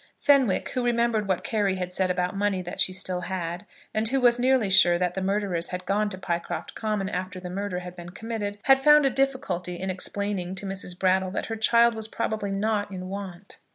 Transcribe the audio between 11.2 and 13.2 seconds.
that her child was probably not in